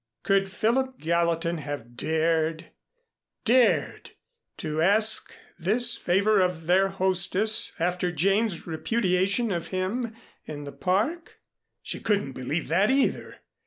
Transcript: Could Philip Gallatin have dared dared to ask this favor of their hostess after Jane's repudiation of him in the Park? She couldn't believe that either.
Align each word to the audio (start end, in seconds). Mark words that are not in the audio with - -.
Could 0.23 0.51
Philip 0.51 0.97
Gallatin 0.97 1.59
have 1.59 1.95
dared 1.95 2.71
dared 3.45 4.09
to 4.57 4.81
ask 4.81 5.31
this 5.59 5.95
favor 5.95 6.41
of 6.41 6.65
their 6.65 6.87
hostess 6.87 7.73
after 7.77 8.11
Jane's 8.11 8.65
repudiation 8.65 9.51
of 9.51 9.67
him 9.67 10.15
in 10.47 10.63
the 10.63 10.71
Park? 10.71 11.37
She 11.83 11.99
couldn't 11.99 12.31
believe 12.31 12.67
that 12.67 12.89
either. 12.89 13.41